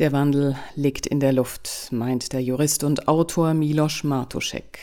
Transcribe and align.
Der 0.00 0.10
Wandel 0.10 0.56
liegt 0.74 1.06
in 1.06 1.20
der 1.20 1.32
Luft, 1.32 1.88
meint 1.92 2.32
der 2.32 2.42
Jurist 2.42 2.82
und 2.82 3.06
Autor 3.06 3.54
Miloš 3.54 4.02
Martušek. 4.02 4.80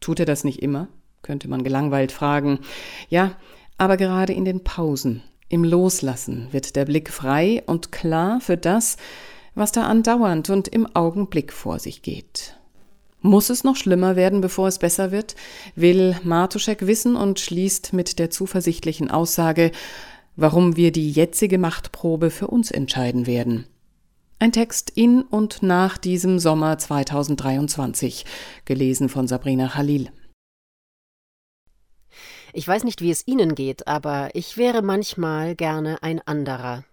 Tut 0.00 0.20
er 0.20 0.26
das 0.26 0.44
nicht 0.44 0.60
immer? 0.60 0.88
könnte 1.22 1.48
man 1.48 1.64
gelangweilt 1.64 2.12
fragen. 2.12 2.58
Ja, 3.08 3.36
aber 3.78 3.96
gerade 3.96 4.34
in 4.34 4.44
den 4.44 4.62
Pausen, 4.62 5.22
im 5.48 5.64
Loslassen 5.64 6.48
wird 6.50 6.76
der 6.76 6.84
Blick 6.84 7.08
frei 7.08 7.62
und 7.64 7.90
klar 7.90 8.42
für 8.42 8.58
das, 8.58 8.98
was 9.54 9.72
da 9.72 9.86
andauernd 9.86 10.50
und 10.50 10.68
im 10.68 10.94
Augenblick 10.94 11.54
vor 11.54 11.78
sich 11.78 12.02
geht. 12.02 12.54
Muss 13.22 13.48
es 13.48 13.64
noch 13.64 13.76
schlimmer 13.76 14.14
werden, 14.14 14.42
bevor 14.42 14.68
es 14.68 14.78
besser 14.78 15.10
wird? 15.10 15.36
Will 15.74 16.16
Martuschek 16.22 16.86
wissen 16.86 17.16
und 17.16 17.40
schließt 17.40 17.94
mit 17.94 18.18
der 18.18 18.28
zuversichtlichen 18.28 19.10
Aussage, 19.10 19.72
warum 20.36 20.76
wir 20.76 20.92
die 20.92 21.10
jetzige 21.10 21.56
Machtprobe 21.56 22.28
für 22.28 22.48
uns 22.48 22.70
entscheiden 22.70 23.26
werden. 23.26 23.66
Ein 24.42 24.52
Text 24.52 24.88
in 24.88 25.20
und 25.20 25.62
nach 25.62 25.98
diesem 25.98 26.38
Sommer 26.38 26.78
2023, 26.78 28.24
gelesen 28.64 29.10
von 29.10 29.28
Sabrina 29.28 29.68
Khalil. 29.68 30.10
Ich 32.54 32.66
weiß 32.66 32.84
nicht, 32.84 33.02
wie 33.02 33.10
es 33.10 33.26
Ihnen 33.26 33.54
geht, 33.54 33.86
aber 33.86 34.30
ich 34.32 34.56
wäre 34.56 34.80
manchmal 34.80 35.54
gerne 35.54 36.02
ein 36.02 36.22
anderer. 36.26 36.84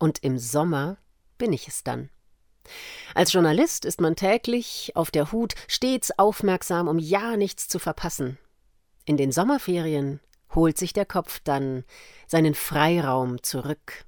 Und 0.00 0.24
im 0.24 0.36
Sommer 0.36 0.98
bin 1.38 1.52
ich 1.52 1.68
es 1.68 1.84
dann. 1.84 2.10
Als 3.14 3.32
Journalist 3.32 3.84
ist 3.84 4.00
man 4.00 4.16
täglich 4.16 4.90
auf 4.96 5.12
der 5.12 5.30
Hut, 5.30 5.54
stets 5.68 6.10
aufmerksam, 6.18 6.88
um 6.88 6.98
ja 6.98 7.36
nichts 7.36 7.68
zu 7.68 7.78
verpassen. 7.78 8.36
In 9.04 9.16
den 9.16 9.30
Sommerferien 9.30 10.18
holt 10.56 10.76
sich 10.76 10.92
der 10.92 11.06
Kopf 11.06 11.38
dann 11.44 11.84
seinen 12.26 12.56
Freiraum 12.56 13.44
zurück. 13.44 14.05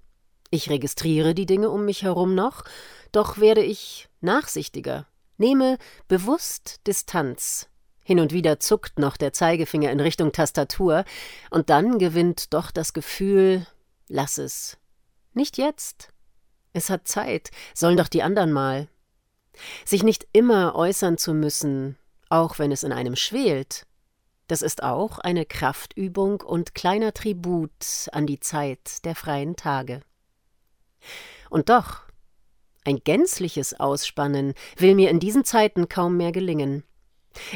Ich 0.51 0.71
registriere 0.71 1.35
die 1.35 1.47
Dinge 1.47 1.71
um 1.71 1.85
mich 1.85 2.03
herum 2.03 2.35
noch, 2.35 2.65
doch 3.13 3.39
werde 3.39 3.63
ich 3.63 4.09
nachsichtiger, 4.21 5.07
nehme 5.37 5.79
bewusst 6.09 6.81
Distanz. 6.87 7.69
Hin 8.03 8.21
und 8.21 8.33
wieder 8.33 8.59
zuckt 8.59 8.99
noch 8.99 9.19
der 9.19 9.35
Zeigefinger 9.35 9.91
in 9.91 10.01
Richtung 10.01 10.33
Tastatur, 10.33 11.05
und 11.51 11.69
dann 11.69 11.99
gewinnt 11.99 12.55
doch 12.55 12.71
das 12.71 12.95
Gefühl, 12.95 13.67
lass 14.09 14.39
es. 14.39 14.79
Nicht 15.35 15.59
jetzt. 15.59 16.09
Es 16.73 16.89
hat 16.89 17.07
Zeit, 17.07 17.51
sollen 17.75 17.99
doch 17.99 18.09
die 18.09 18.23
anderen 18.23 18.53
mal. 18.53 18.89
Sich 19.85 20.03
nicht 20.03 20.27
immer 20.33 20.75
äußern 20.75 21.19
zu 21.19 21.35
müssen, 21.35 21.99
auch 22.31 22.59
wenn 22.59 22.73
es 22.73 22.83
in 22.83 22.93
einem 22.93 23.17
schwelt, 23.17 23.87
das 24.47 24.63
ist 24.63 24.83
auch 24.83 25.19
eine 25.19 25.45
Kraftübung 25.45 26.41
und 26.41 26.75
kleiner 26.75 27.13
Tribut 27.13 28.09
an 28.13 28.27
die 28.27 28.41
Zeit 28.41 29.05
der 29.05 29.15
freien 29.15 29.57
Tage. 29.57 30.01
Und 31.51 31.69
doch, 31.69 32.03
ein 32.85 33.01
gänzliches 33.05 33.79
Ausspannen 33.79 34.55
will 34.77 34.95
mir 34.95 35.11
in 35.11 35.21
diesen 35.21 35.45
Zeiten 35.45 35.89
kaum 35.89 36.17
mehr 36.17 36.33
gelingen. 36.33 36.85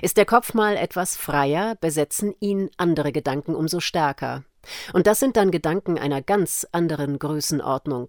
Ist 0.00 0.16
der 0.16 0.26
Kopf 0.26 0.54
mal 0.54 0.76
etwas 0.76 1.16
freier, 1.16 1.74
besetzen 1.76 2.34
ihn 2.40 2.70
andere 2.76 3.12
Gedanken 3.12 3.54
umso 3.54 3.78
stärker. 3.80 4.42
Und 4.92 5.06
das 5.06 5.20
sind 5.20 5.36
dann 5.36 5.50
Gedanken 5.50 5.98
einer 5.98 6.22
ganz 6.22 6.66
anderen 6.72 7.18
Größenordnung. 7.18 8.08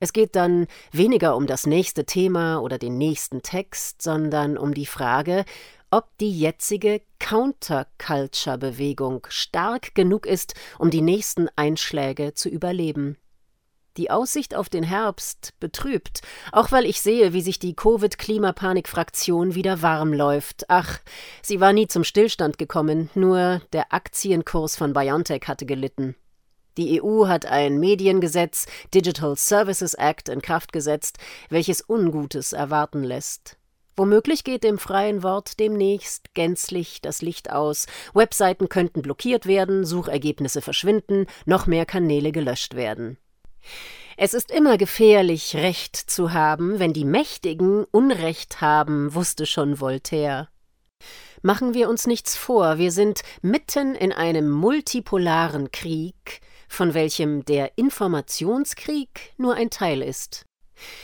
Es 0.00 0.12
geht 0.12 0.34
dann 0.36 0.66
weniger 0.92 1.34
um 1.36 1.46
das 1.46 1.66
nächste 1.66 2.04
Thema 2.04 2.58
oder 2.58 2.76
den 2.78 2.98
nächsten 2.98 3.42
Text, 3.42 4.02
sondern 4.02 4.58
um 4.58 4.74
die 4.74 4.86
Frage, 4.86 5.44
ob 5.90 6.08
die 6.18 6.36
jetzige 6.36 7.02
Counterculture-Bewegung 7.20 9.28
stark 9.28 9.94
genug 9.94 10.26
ist, 10.26 10.54
um 10.78 10.90
die 10.90 11.02
nächsten 11.02 11.48
Einschläge 11.56 12.34
zu 12.34 12.48
überleben. 12.48 13.16
Die 13.96 14.10
Aussicht 14.10 14.56
auf 14.56 14.68
den 14.68 14.82
Herbst 14.82 15.54
betrübt, 15.60 16.22
auch 16.50 16.72
weil 16.72 16.84
ich 16.84 17.00
sehe, 17.00 17.32
wie 17.32 17.42
sich 17.42 17.60
die 17.60 17.76
Covid-Klimapanik-Fraktion 17.76 19.54
wieder 19.54 19.82
warm 19.82 20.12
läuft. 20.12 20.64
Ach, 20.68 20.98
sie 21.42 21.60
war 21.60 21.72
nie 21.72 21.86
zum 21.86 22.02
Stillstand 22.02 22.58
gekommen, 22.58 23.08
nur 23.14 23.62
der 23.72 23.92
Aktienkurs 23.92 24.74
von 24.74 24.92
BioNTech 24.92 25.42
hatte 25.46 25.64
gelitten. 25.64 26.16
Die 26.76 27.00
EU 27.00 27.28
hat 27.28 27.46
ein 27.46 27.78
Mediengesetz, 27.78 28.66
Digital 28.92 29.36
Services 29.36 29.94
Act, 29.94 30.28
in 30.28 30.42
Kraft 30.42 30.72
gesetzt, 30.72 31.18
welches 31.48 31.88
Ungutes 31.88 32.52
erwarten 32.52 33.04
lässt. 33.04 33.58
Womöglich 33.96 34.42
geht 34.42 34.64
dem 34.64 34.78
freien 34.78 35.22
Wort 35.22 35.60
demnächst 35.60 36.34
gänzlich 36.34 37.00
das 37.00 37.22
Licht 37.22 37.52
aus, 37.52 37.86
Webseiten 38.12 38.68
könnten 38.68 39.02
blockiert 39.02 39.46
werden, 39.46 39.84
Suchergebnisse 39.84 40.62
verschwinden, 40.62 41.26
noch 41.46 41.68
mehr 41.68 41.86
Kanäle 41.86 42.32
gelöscht 42.32 42.74
werden. 42.74 43.18
Es 44.16 44.32
ist 44.32 44.50
immer 44.50 44.78
gefährlich, 44.78 45.56
Recht 45.56 45.96
zu 45.96 46.32
haben, 46.32 46.78
wenn 46.78 46.92
die 46.92 47.04
Mächtigen 47.04 47.84
Unrecht 47.90 48.60
haben, 48.60 49.14
wusste 49.14 49.44
schon 49.44 49.80
Voltaire. 49.80 50.48
Machen 51.42 51.74
wir 51.74 51.88
uns 51.88 52.06
nichts 52.06 52.36
vor, 52.36 52.78
wir 52.78 52.92
sind 52.92 53.22
mitten 53.42 53.94
in 53.94 54.12
einem 54.12 54.50
multipolaren 54.50 55.72
Krieg, 55.72 56.40
von 56.68 56.94
welchem 56.94 57.44
der 57.44 57.76
Informationskrieg 57.76 59.34
nur 59.36 59.54
ein 59.54 59.70
Teil 59.70 60.00
ist. 60.00 60.46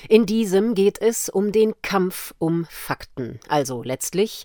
In 0.09 0.27
diesem 0.27 0.75
geht 0.75 1.00
es 1.00 1.28
um 1.28 1.53
den 1.53 1.75
Kampf 1.82 2.34
um 2.38 2.66
Fakten, 2.71 3.38
also 3.48 3.82
letztlich 3.82 4.44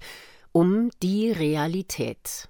um 0.51 0.89
die 1.01 1.31
Realität. 1.31 2.49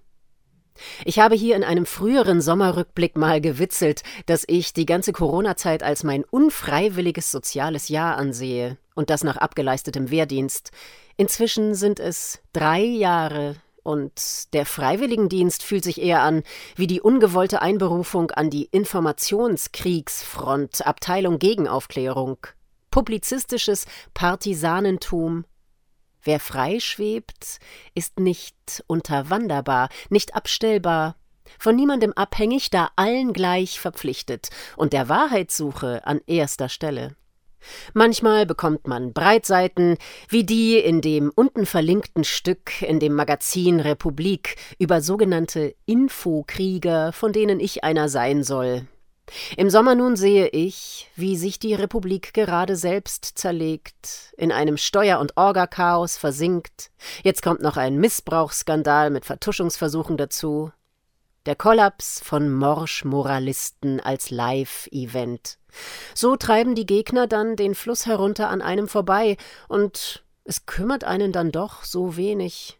Ich 1.05 1.19
habe 1.19 1.35
hier 1.35 1.55
in 1.55 1.63
einem 1.63 1.85
früheren 1.85 2.41
Sommerrückblick 2.41 3.15
mal 3.15 3.39
gewitzelt, 3.41 4.03
dass 4.25 4.43
ich 4.47 4.73
die 4.73 4.85
ganze 4.85 5.13
Corona-Zeit 5.13 5.83
als 5.83 6.03
mein 6.03 6.23
unfreiwilliges 6.23 7.31
soziales 7.31 7.89
Jahr 7.89 8.17
ansehe 8.17 8.77
und 8.93 9.09
das 9.09 9.23
nach 9.23 9.37
abgeleistetem 9.37 10.11
Wehrdienst. 10.11 10.71
Inzwischen 11.17 11.73
sind 11.75 11.99
es 11.99 12.39
drei 12.53 12.81
Jahre 12.81 13.57
und 13.83 14.53
der 14.53 14.65
Freiwilligendienst 14.65 15.61
fühlt 15.63 15.83
sich 15.83 16.01
eher 16.01 16.21
an 16.21 16.43
wie 16.75 16.87
die 16.87 17.01
ungewollte 17.01 17.61
Einberufung 17.61 18.31
an 18.31 18.49
die 18.49 18.63
Informationskriegsfront 18.65 20.87
Abteilung 20.87 21.39
Gegenaufklärung. 21.39 22.37
Publizistisches 22.89 23.85
Partisanentum 24.13 25.43
Wer 26.25 26.39
frei 26.39 26.79
schwebt, 26.79 27.59
ist 27.93 28.19
nicht 28.19 28.83
unterwanderbar, 28.87 29.89
nicht 30.09 30.35
abstellbar, 30.35 31.15
von 31.59 31.75
niemandem 31.75 32.13
abhängig, 32.13 32.71
da 32.71 32.89
allen 32.95 33.31
gleich 33.31 33.79
verpflichtet 33.79 34.49
und 34.75 34.91
der 34.91 35.07
Wahrheitssuche 35.07 36.05
an 36.05 36.19
erster 36.25 36.67
Stelle. 36.67 37.15
Manchmal 37.93 38.47
bekommt 38.47 38.87
man 38.87 39.13
Breitseiten, 39.13 39.97
wie 40.29 40.43
die 40.43 40.77
in 40.77 41.01
dem 41.01 41.31
unten 41.35 41.67
verlinkten 41.67 42.23
Stück 42.23 42.81
in 42.81 42.99
dem 42.99 43.13
Magazin 43.13 43.79
Republik 43.79 44.55
über 44.79 45.01
sogenannte 45.01 45.75
Infokrieger, 45.85 47.11
von 47.13 47.33
denen 47.33 47.59
ich 47.59 47.83
einer 47.83 48.09
sein 48.09 48.43
soll, 48.43 48.87
im 49.57 49.69
Sommer 49.69 49.95
nun 49.95 50.15
sehe 50.15 50.47
ich, 50.47 51.09
wie 51.15 51.35
sich 51.35 51.59
die 51.59 51.73
Republik 51.73 52.33
gerade 52.33 52.75
selbst 52.75 53.25
zerlegt, 53.37 54.33
in 54.37 54.51
einem 54.51 54.77
Steuer- 54.77 55.19
und 55.19 55.35
Orgachaos 55.35 56.17
versinkt. 56.17 56.91
Jetzt 57.23 57.41
kommt 57.41 57.61
noch 57.61 57.77
ein 57.77 57.97
Missbrauchsskandal 57.97 59.09
mit 59.09 59.25
Vertuschungsversuchen 59.25 60.17
dazu. 60.17 60.71
Der 61.45 61.55
Kollaps 61.55 62.21
von 62.23 62.51
Morsch-Moralisten 62.51 63.99
als 63.99 64.31
Live-Event. 64.31 65.59
So 66.15 66.35
treiben 66.37 66.73
die 66.73 66.87
Gegner 66.87 67.27
dann 67.27 67.55
den 67.55 67.75
Fluss 67.75 68.05
herunter 68.05 68.49
an 68.49 68.61
einem 68.61 68.87
vorbei, 68.87 69.37
und 69.67 70.23
es 70.43 70.65
kümmert 70.65 71.03
einen 71.03 71.31
dann 71.31 71.51
doch 71.51 71.83
so 71.83 72.17
wenig. 72.17 72.79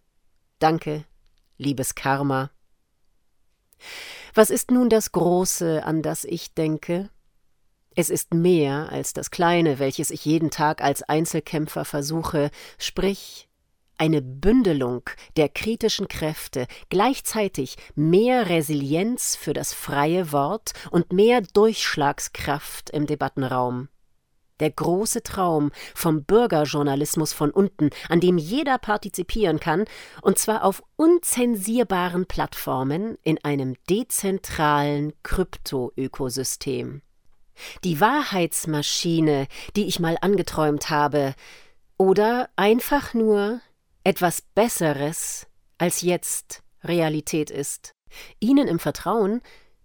Danke, 0.60 1.06
liebes 1.58 1.94
Karma. 1.94 2.50
Was 4.34 4.50
ist 4.50 4.72
nun 4.72 4.90
das 4.90 5.12
Große, 5.12 5.84
an 5.84 6.02
das 6.02 6.24
ich 6.24 6.54
denke? 6.54 7.10
Es 7.96 8.10
ist 8.10 8.34
mehr 8.34 8.90
als 8.92 9.14
das 9.14 9.32
Kleine, 9.32 9.80
welches 9.80 10.12
ich 10.12 10.26
jeden 10.26 10.52
Tag 10.52 10.82
als 10.82 11.04
Einzelkämpfer 11.04 11.86
versuche, 11.86 12.52
sprich 12.78 13.48
eine 13.98 14.22
Bündelung 14.22 15.10
der 15.38 15.48
kritischen 15.48 16.10
Kräfte, 16.10 16.68
gleichzeitig 16.90 17.78
mehr 17.96 18.50
Resilienz 18.50 19.38
für 19.38 19.54
das 19.54 19.74
freie 19.74 20.34
Wort 20.34 20.74
und 20.92 21.14
mehr 21.14 21.42
Durchschlagskraft 21.42 22.90
im 22.90 23.06
Debattenraum 23.06 23.88
der 24.60 24.72
große 24.72 25.24
Traum 25.24 25.72
vom 25.94 26.24
Bürgerjournalismus 26.24 27.34
von 27.34 27.52
unten, 27.52 27.90
an 28.10 28.20
dem 28.20 28.38
jeder 28.38 28.78
partizipieren 28.78 29.60
kann, 29.60 29.86
und 30.22 30.38
zwar 30.38 30.64
auf 30.64 30.84
unzensierbaren 30.96 32.26
Plattformen 32.26 33.18
in 33.24 33.44
einem 33.44 33.76
dezentralen 33.90 35.14
Krypto-Ökosystem. 35.24 37.02
Die 37.84 38.02
Wahrheitsmaschine, 38.02 39.48
die 39.76 39.86
ich 39.86 40.00
mal 40.00 40.18
angeträumt 40.22 40.90
habe, 40.90 41.36
oder 41.98 42.50
einfach 42.56 43.14
nur 43.14 43.62
etwas 44.04 44.42
Besseres, 44.42 45.48
als 45.78 46.02
jetzt 46.02 46.64
Realität 46.84 47.50
ist. 47.50 47.94
Ihnen 48.40 48.68
im 48.68 48.80
Vertrauen, 48.80 49.42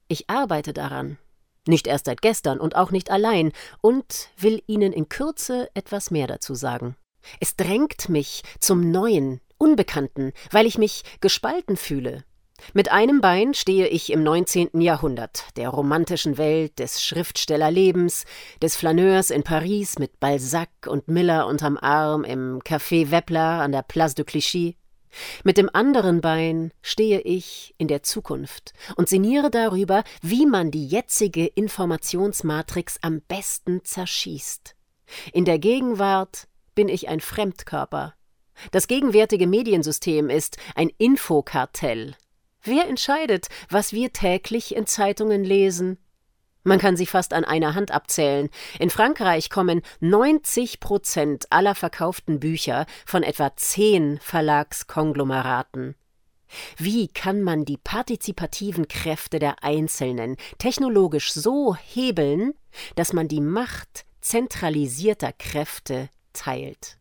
ich 0.08 0.28
arbeite 0.28 0.73
daran. 0.73 1.19
Nicht 1.67 1.87
erst 1.87 2.07
seit 2.07 2.23
gestern 2.23 2.59
und 2.59 2.77
auch 2.77 2.91
nicht 2.91 3.11
allein, 3.11 3.53
und 3.81 4.31
will 4.39 4.62
Ihnen 4.67 4.93
in 4.93 5.09
Kürze 5.09 5.69
etwas 5.75 6.11
mehr 6.11 6.27
dazu 6.27 6.55
sagen. 6.55 6.97
Es 7.39 7.57
drängt 7.57 8.09
mich 8.09 8.43
zum 8.61 8.91
Neuen, 8.91 9.41
Unbekannten, 9.59 10.33
weil 10.51 10.65
ich 10.65 10.79
mich 10.79 11.03
gespalten 11.21 11.77
fühle. 11.77 12.25
Mit 12.73 12.91
einem 12.91 13.21
Bein 13.21 13.53
stehe 13.53 13.89
ich 13.89 14.11
im 14.11 14.23
19. 14.23 14.81
Jahrhundert, 14.81 15.45
der 15.57 15.69
romantischen 15.69 16.39
Welt 16.39 16.79
des 16.79 17.03
Schriftstellerlebens, 17.03 18.25
des 18.62 18.77
Flaneurs 18.77 19.31
in 19.31 19.43
Paris 19.43 19.99
mit 19.99 20.19
Balzac 20.21 20.71
und 20.87 21.09
Miller 21.09 21.47
unterm 21.47 21.77
Arm 21.77 22.25
im 22.25 22.61
Café 22.61 23.11
Weppler 23.11 23.61
an 23.61 23.73
der 23.73 23.83
Place 23.83 24.15
de 24.15 24.25
Clichy. 24.25 24.77
Mit 25.45 25.59
dem 25.59 25.69
anderen 25.73 26.21
Bein 26.21 26.73
stehe 26.83 27.21
ich 27.21 27.75
in 27.79 27.89
der 27.89 28.03
Zukunft 28.03 28.73
und 28.97 29.09
sinniere 29.09 29.51
darüber, 29.51 30.05
wie 30.23 30.47
man 30.47 30.71
die 30.71 30.87
jetzige 30.87 31.47
Informationsmatrix 31.47 32.99
am 33.03 33.21
besten 33.23 33.85
zerschießt. 33.85 34.77
In 35.33 35.45
der 35.45 35.59
Gegenwart 35.59 36.47
bin 36.75 36.89
ich 36.89 37.09
ein 37.09 37.21
Fremdkörper. 37.21 38.15
Das 38.73 38.89
gegenwärtige 38.89 39.47
Mediensystem 39.47 40.31
ist 40.31 40.59
ein 40.75 40.91
Infokartell. 40.99 42.15
Wer 42.62 42.89
entscheidet, 42.89 43.49
was 43.71 43.93
wir 43.93 44.12
täglich 44.12 44.77
in 44.77 44.87
Zeitungen 44.87 45.45
lesen? 45.45 45.99
Man 46.62 46.79
kann 46.79 46.97
sie 46.97 47.07
fast 47.07 47.33
an 47.33 47.45
einer 47.45 47.75
Hand 47.75 47.91
abzählen. 47.91 48.51
In 48.79 48.91
Frankreich 48.91 49.49
kommen 49.49 49.83
90 50.01 50.81
Prozent 50.81 51.47
aller 51.51 51.75
verkauften 51.75 52.39
Bücher 52.41 52.87
von 53.07 53.23
etwa 53.23 53.57
zehn 53.57 54.19
Verlagskonglomeraten. 54.21 55.95
Wie 56.77 57.09
kann 57.09 57.43
man 57.43 57.65
die 57.65 57.77
partizipativen 57.77 58.89
Kräfte 58.89 59.39
der 59.39 59.62
Einzelnen 59.62 60.37
technologisch 60.59 61.33
so 61.33 61.77
hebeln, 61.77 62.55
dass 62.97 63.12
man 63.12 63.29
die 63.29 63.41
Macht 63.41 64.05
zentralisierter 64.21 65.33
Kräfte 65.33 66.11
teilt? 66.33 66.99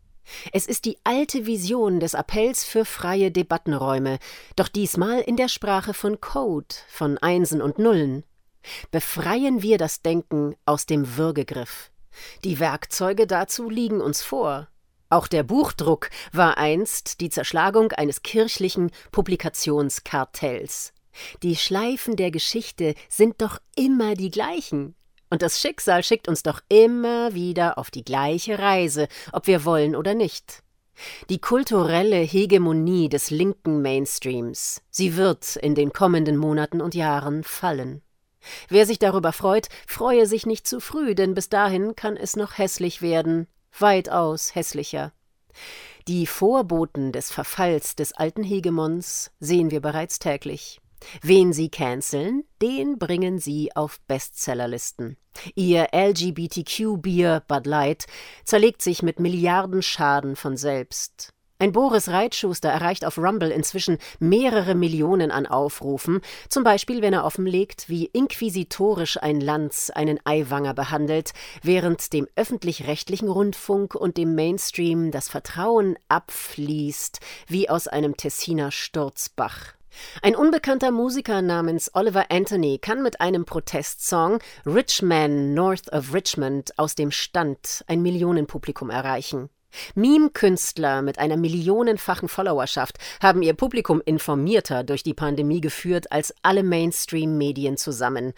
Es 0.54 0.68
ist 0.68 0.86
die 0.86 0.98
alte 1.04 1.48
Vision 1.48 2.00
des 2.00 2.14
Appells 2.14 2.64
für 2.64 2.86
freie 2.86 3.32
Debattenräume, 3.32 4.20
doch 4.56 4.68
diesmal 4.68 5.22
in 5.22 5.36
der 5.36 5.48
Sprache 5.48 5.96
von 5.96 6.22
Code, 6.22 6.76
von 6.88 7.18
Einsen 7.18 7.62
und 7.62 7.80
Nullen. 7.80 8.24
Befreien 8.92 9.62
wir 9.62 9.78
das 9.78 10.02
Denken 10.02 10.56
aus 10.66 10.86
dem 10.86 11.18
Würgegriff. 11.18 11.92
Die 12.44 12.60
Werkzeuge 12.60 13.28
dazu 13.28 13.70
liegen 13.70 14.02
uns 14.02 14.22
vor. 14.22 14.68
Auch 15.10 15.28
der 15.28 15.44
Buchdruck 15.44 16.10
war 16.32 16.58
einst 16.58 17.20
die 17.22 17.30
Zerschlagung 17.30 17.92
eines 17.94 18.22
kirchlichen 18.22 18.92
Publikationskartells. 19.12 20.94
Die 21.42 21.56
Schleifen 21.56 22.16
der 22.16 22.32
Geschichte 22.32 22.94
sind 23.10 23.42
doch 23.42 23.60
immer 23.76 24.14
die 24.14 24.30
gleichen. 24.30 24.96
Und 25.32 25.42
das 25.42 25.60
Schicksal 25.60 26.04
schickt 26.04 26.28
uns 26.28 26.44
doch 26.44 26.62
immer 26.70 27.34
wieder 27.34 27.78
auf 27.78 27.92
die 27.92 28.04
gleiche 28.04 28.60
Reise, 28.60 29.08
ob 29.32 29.48
wir 29.48 29.66
wollen 29.66 29.96
oder 29.96 30.14
nicht. 30.14 30.64
Die 31.30 31.40
kulturelle 31.40 32.18
Hegemonie 32.18 33.10
des 33.10 33.30
linken 33.30 33.82
Mainstreams, 33.82 34.82
sie 34.90 35.16
wird 35.16 35.56
in 35.56 35.74
den 35.74 35.94
kommenden 35.94 36.36
Monaten 36.38 36.82
und 36.82 36.94
Jahren 36.94 37.44
fallen. 37.44 38.02
Wer 38.68 38.86
sich 38.86 39.00
darüber 39.00 39.34
freut, 39.34 39.70
freue 39.88 40.26
sich 40.26 40.46
nicht 40.46 40.68
zu 40.68 40.80
früh, 40.80 41.16
denn 41.16 41.34
bis 41.34 41.50
dahin 41.50 41.96
kann 41.96 42.18
es 42.18 42.36
noch 42.36 42.58
hässlich 42.58 43.02
werden, 43.02 43.48
weitaus 43.78 44.56
hässlicher. 44.56 45.12
Die 46.08 46.26
Vorboten 46.26 47.12
des 47.12 47.32
Verfalls 47.32 47.96
des 47.96 48.14
alten 48.14 48.44
Hegemons 48.44 49.32
sehen 49.40 49.72
wir 49.72 49.82
bereits 49.82 50.20
täglich. 50.20 50.80
Wen 51.22 51.54
sie 51.54 51.70
canceln, 51.70 52.44
den 52.62 52.98
bringen 52.98 53.40
sie 53.40 53.76
auf 53.76 54.00
Bestsellerlisten. 54.02 55.18
Ihr 55.56 55.90
LGBTQ-Bier 55.94 57.44
Bud 57.48 57.66
Light 57.66 58.06
zerlegt 58.44 58.82
sich 58.82 59.02
mit 59.02 59.20
Milliarden 59.20 59.82
Schaden 59.82 60.36
von 60.36 60.58
selbst. 60.58 61.34
Ein 61.62 61.74
Boris 61.74 62.08
Reitschuster 62.08 62.70
erreicht 62.70 63.04
auf 63.04 63.18
Rumble 63.18 63.52
inzwischen 63.52 63.98
mehrere 64.20 64.76
Millionen 64.76 65.30
an 65.30 65.46
Aufrufen, 65.46 66.22
zum 66.48 66.64
Beispiel 66.64 67.02
wenn 67.02 67.12
er 67.12 67.26
offenlegt, 67.26 67.90
wie 67.90 68.06
inquisitorisch 68.06 69.22
ein 69.22 69.42
Lanz 69.42 69.90
einen 69.90 70.22
Eiwanger 70.24 70.74
behandelt, 70.74 71.34
während 71.62 72.14
dem 72.14 72.30
öffentlich-rechtlichen 72.38 73.28
Rundfunk 73.28 73.94
und 73.94 74.16
dem 74.16 74.36
Mainstream 74.36 75.12
das 75.12 75.28
Vertrauen 75.28 75.98
abfließt, 76.08 77.20
wie 77.48 77.70
aus 77.70 77.90
einem 77.90 78.16
Tessiner 78.16 78.72
Sturzbach. 78.72 79.74
Ein 80.22 80.38
unbekannter 80.38 80.92
Musiker 80.92 81.42
namens 81.42 81.94
Oliver 81.94 82.32
Anthony 82.32 82.78
kann 82.78 83.04
mit 83.04 83.20
einem 83.20 83.44
Protestsong 83.44 84.40
Rich 84.66 85.02
Man 85.02 85.54
North 85.54 85.92
of 85.92 86.14
Richmond 86.14 86.80
aus 86.80 86.96
dem 86.96 87.12
Stand 87.12 87.84
ein 87.88 88.02
Millionenpublikum 88.02 88.90
erreichen. 88.90 89.50
Meme-Künstler 89.96 91.02
mit 91.02 91.20
einer 91.20 91.38
millionenfachen 91.38 92.30
Followerschaft 92.30 92.98
haben 93.22 93.42
ihr 93.42 93.54
Publikum 93.54 94.02
informierter 94.04 94.84
durch 94.84 95.04
die 95.04 95.14
Pandemie 95.14 95.62
geführt 95.62 96.12
als 96.12 96.34
alle 96.42 96.64
Mainstream-Medien 96.64 97.78
zusammen. 97.78 98.34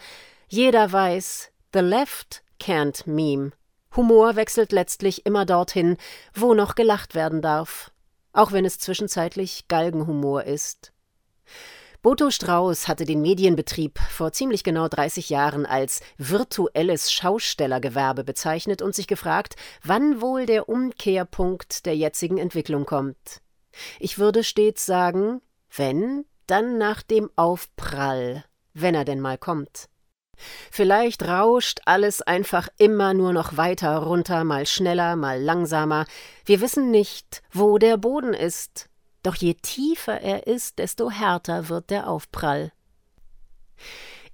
Jeder 0.48 0.92
weiß, 0.92 1.50
the 1.72 1.80
left 1.80 2.42
can't 2.60 3.06
meme. 3.06 3.52
Humor 3.96 4.36
wechselt 4.36 4.72
letztlich 4.72 5.26
immer 5.26 5.44
dorthin, 5.44 5.96
wo 6.34 6.54
noch 6.54 6.74
gelacht 6.74 7.14
werden 7.14 7.42
darf, 7.42 7.90
auch 8.32 8.52
wenn 8.52 8.64
es 8.64 8.78
zwischenzeitlich 8.78 9.68
Galgenhumor 9.68 10.44
ist. 10.44 10.92
Boto 12.02 12.32
Strauß 12.32 12.88
hatte 12.88 13.04
den 13.04 13.22
Medienbetrieb 13.22 14.00
vor 14.00 14.32
ziemlich 14.32 14.64
genau 14.64 14.88
30 14.88 15.30
Jahren 15.30 15.64
als 15.64 16.00
virtuelles 16.18 17.12
Schaustellergewerbe 17.12 18.24
bezeichnet 18.24 18.82
und 18.82 18.92
sich 18.92 19.06
gefragt, 19.06 19.54
wann 19.84 20.20
wohl 20.20 20.44
der 20.44 20.68
Umkehrpunkt 20.68 21.86
der 21.86 21.96
jetzigen 21.96 22.38
Entwicklung 22.38 22.86
kommt. 22.86 23.40
Ich 24.00 24.18
würde 24.18 24.42
stets 24.42 24.84
sagen, 24.84 25.42
wenn, 25.76 26.24
dann 26.48 26.76
nach 26.76 27.02
dem 27.02 27.30
Aufprall, 27.36 28.44
wenn 28.74 28.96
er 28.96 29.04
denn 29.04 29.20
mal 29.20 29.38
kommt. 29.38 29.88
Vielleicht 30.72 31.22
rauscht 31.22 31.82
alles 31.84 32.20
einfach 32.20 32.68
immer 32.78 33.14
nur 33.14 33.32
noch 33.32 33.56
weiter 33.56 33.98
runter, 33.98 34.42
mal 34.42 34.66
schneller, 34.66 35.14
mal 35.14 35.40
langsamer. 35.40 36.06
Wir 36.44 36.60
wissen 36.60 36.90
nicht, 36.90 37.42
wo 37.52 37.78
der 37.78 37.96
Boden 37.96 38.34
ist. 38.34 38.88
Doch 39.22 39.36
je 39.36 39.54
tiefer 39.54 40.20
er 40.20 40.46
ist, 40.46 40.78
desto 40.78 41.10
härter 41.10 41.68
wird 41.68 41.90
der 41.90 42.08
Aufprall. 42.08 42.72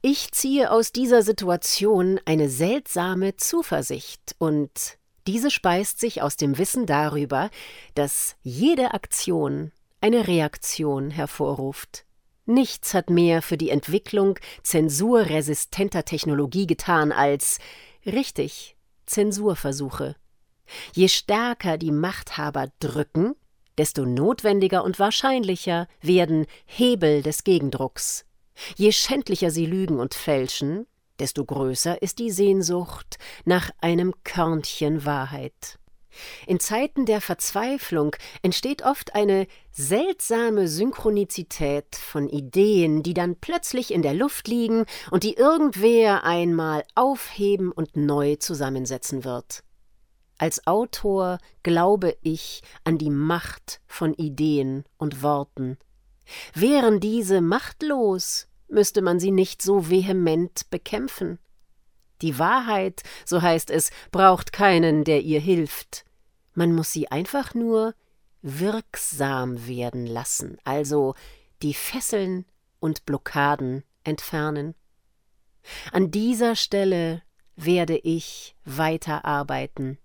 Ich 0.00 0.31
ziehe 0.32 0.70
aus 0.70 0.93
dieser 0.93 1.23
Situation 1.23 2.20
eine 2.25 2.49
seltsame 2.49 3.37
Zuversicht 3.37 4.37
und 4.38 4.99
diese 5.26 5.50
speist 5.50 6.00
sich 6.00 6.23
aus 6.23 6.37
dem 6.37 6.56
Wissen 6.56 6.87
darüber, 6.87 7.50
dass 7.95 8.37
jede 8.42 8.95
Aktion 8.95 9.73
eine 10.00 10.26
Reaktion 10.26 11.11
hervorruft. 11.11 12.04
Nichts 12.47 12.95
hat 12.95 13.11
mehr 13.11 13.42
für 13.42 13.59
die 13.59 13.68
Entwicklung 13.68 14.38
zensurresistenter 14.62 16.07
Technologie 16.07 16.66
getan 16.66 17.12
als 17.12 17.59
richtig 18.07 18.76
Zensurversuche. 19.04 20.16
Je 20.95 21.09
stärker 21.09 21.76
die 21.76 21.92
Machthaber 21.92 22.68
drücken, 22.78 23.35
desto 23.78 24.04
notwendiger 24.04 24.85
und 24.85 24.99
wahrscheinlicher 24.99 25.88
werden 26.02 26.47
Hebel 26.66 27.23
des 27.23 27.44
Gegendrucks. 27.44 28.25
Je 28.76 28.92
schändlicher 28.92 29.50
sie 29.50 29.66
lügen 29.66 30.00
und 30.00 30.14
fälschen, 30.14 30.87
desto 31.18 31.44
größer 31.44 32.02
ist 32.02 32.18
die 32.18 32.30
Sehnsucht 32.30 33.18
nach 33.44 33.70
einem 33.80 34.14
Körnchen 34.25 35.04
Wahrheit. 35.04 35.78
In 36.47 36.58
Zeiten 36.58 37.06
der 37.06 37.20
Verzweiflung 37.20 38.16
entsteht 38.42 38.82
oft 38.82 39.14
eine 39.14 39.47
seltsame 39.70 40.66
Synchronizität 40.66 41.94
von 41.94 42.28
Ideen, 42.28 43.02
die 43.04 43.14
dann 43.14 43.37
plötzlich 43.37 43.92
in 43.92 44.02
der 44.02 44.14
Luft 44.14 44.49
liegen 44.49 44.85
und 45.11 45.23
die 45.23 45.35
irgendwer 45.35 46.25
einmal 46.25 46.82
aufheben 46.97 47.70
und 47.70 47.97
neu 47.97 48.37
zusammensetzen 48.37 49.25
wird. 49.25 49.62
Als 50.38 50.64
Autor 50.68 51.38
glaube 51.64 52.16
ich 52.23 52.62
an 52.85 52.97
die 52.97 53.11
Macht 53.11 53.80
von 53.88 54.14
Ideen 54.14 54.85
und 54.97 55.23
Worten. 55.23 55.78
Wären 56.54 57.00
diese 57.00 57.40
machtlos, 57.40 58.47
müsste 58.68 59.02
man 59.02 59.18
sie 59.18 59.33
nicht 59.33 59.62
so 59.62 59.90
vehement 59.90 60.71
bekämpfen. 60.71 61.40
Die 62.23 62.38
Wahrheit, 62.38 63.02
so 63.25 63.42
heißt 63.42 63.71
es, 63.71 63.90
braucht 64.12 64.52
keinen, 64.52 65.04
der 65.04 65.23
ihr 65.23 65.40
hilft. 65.40 66.04
Man 66.54 66.73
muss 66.73 66.92
sie 66.92 67.11
einfach 67.11 67.54
nur 67.54 67.95
wirksam 68.42 69.66
werden 69.66 70.07
lassen, 70.07 70.59
also 70.62 71.14
die 71.62 71.75
Fesseln 71.75 72.45
und 72.78 73.04
Blockaden 73.07 73.83
entfernen. 74.04 74.75
An 75.92 76.12
dieser 76.12 76.54
Stelle 76.54 77.23
werde 77.57 77.97
ich 77.97 78.54
weiterarbeiten 78.64 79.99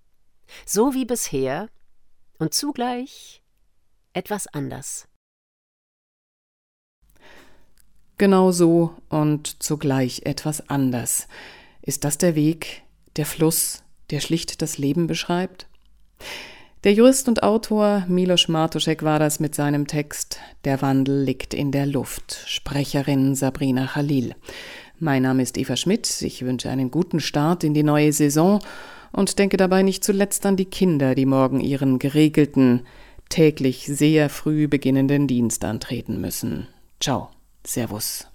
so 0.66 0.94
wie 0.94 1.06
bisher 1.06 1.70
und 2.40 2.54
zugleich 2.54 3.42
etwas 4.14 4.48
anders. 4.48 5.08
Genau 8.18 8.52
so 8.52 8.96
und 9.10 9.62
zugleich 9.62 10.22
etwas 10.26 10.70
anders. 10.70 11.28
Ist 11.82 12.04
das 12.04 12.18
der 12.18 12.36
Weg, 12.36 12.84
der 13.16 13.26
Fluss, 13.26 13.84
der 14.12 14.20
schlicht 14.20 14.62
das 14.62 14.78
Leben 14.78 15.08
beschreibt? 15.08 15.68
Der 16.84 16.94
Jurist 16.94 17.28
und 17.28 17.44
Autor 17.44 18.06
Milos 18.08 18.50
Martuszek 18.50 19.04
war 19.04 19.18
das 19.18 19.40
mit 19.40 19.56
seinem 19.56 19.88
Text 19.88 20.40
Der 20.66 20.82
Wandel 20.82 21.24
liegt 21.24 21.54
in 21.54 21.72
der 21.72 21.86
Luft. 21.86 22.44
Sprecherin 22.46 23.36
Sabrina 23.36 23.88
Khalil. 23.88 24.36
Mein 25.00 25.24
Name 25.24 25.44
ist 25.44 25.58
Eva 25.58 25.76
Schmidt. 25.76 26.22
Ich 26.22 26.46
wünsche 26.46 26.70
einen 26.70 26.92
guten 26.92 27.20
Start 27.20 27.64
in 27.64 27.74
die 27.74 27.84
neue 27.84 28.12
Saison 28.12 28.60
und 29.14 29.40
denke 29.40 29.56
dabei 29.56 29.84
nicht 29.84 30.04
zuletzt 30.04 30.46
an 30.46 30.58
die 30.58 30.66
Kinder, 30.66 31.16
die 31.16 31.26
morgen 31.26 31.62
ihren 31.62 32.00
geregelten, 32.00 32.82
täglich 33.30 33.86
sehr 33.86 34.30
früh 34.30 34.68
beginnenden 34.68 35.28
Dienst 35.28 35.64
antreten 35.64 36.20
müssen. 36.20 36.68
Ciao. 37.00 37.30
Servus. 37.66 38.28